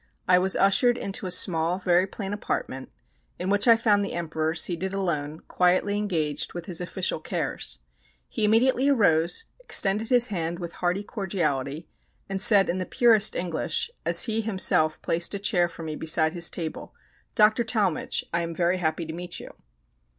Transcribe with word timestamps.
I 0.27 0.39
was 0.39 0.55
ushered 0.55 0.97
into 0.97 1.27
a 1.27 1.29
small, 1.29 1.77
very 1.77 2.07
plain 2.07 2.33
apartment, 2.33 2.89
in 3.37 3.51
which 3.51 3.67
I 3.67 3.75
found 3.75 4.03
the 4.03 4.15
Emperor 4.15 4.55
seated 4.55 4.95
alone, 4.95 5.41
quietly 5.47 5.95
engaged 5.95 6.53
with 6.53 6.65
his 6.65 6.81
official 6.81 7.19
cares. 7.19 7.77
He 8.27 8.43
immediately 8.43 8.89
arose, 8.89 9.45
extended 9.59 10.09
his 10.09 10.29
hand 10.29 10.57
with 10.57 10.73
hearty 10.81 11.03
cordiality, 11.03 11.87
and 12.27 12.41
said 12.41 12.67
in 12.67 12.79
the 12.79 12.85
purest 12.87 13.35
English, 13.35 13.91
as 14.03 14.23
he 14.23 14.41
himself 14.41 14.99
placed 15.03 15.35
a 15.35 15.37
chair 15.39 15.69
for 15.69 15.83
me 15.83 15.95
beside 15.95 16.33
his 16.33 16.49
table, 16.49 16.95
"Doctor 17.35 17.63
Talmage, 17.63 18.25
I 18.33 18.41
am 18.41 18.55
very 18.55 18.77
happy 18.79 19.05
to 19.05 19.13
meet 19.13 19.39
you." 19.39 19.51